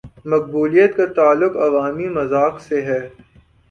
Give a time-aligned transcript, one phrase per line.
[0.25, 2.99] مقبولیت کا تعلق عوامی مذاق سے ہے۔